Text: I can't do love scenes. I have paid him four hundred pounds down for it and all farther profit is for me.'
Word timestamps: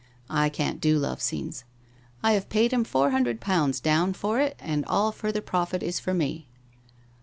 I 0.31 0.49
can't 0.49 0.81
do 0.81 0.97
love 0.97 1.21
scenes. 1.21 1.63
I 2.23 2.31
have 2.31 2.49
paid 2.49 2.73
him 2.73 2.83
four 2.83 3.11
hundred 3.11 3.39
pounds 3.39 3.79
down 3.79 4.13
for 4.13 4.39
it 4.39 4.55
and 4.57 4.83
all 4.85 5.11
farther 5.11 5.41
profit 5.41 5.83
is 5.83 5.99
for 5.99 6.11
me.' 6.11 6.47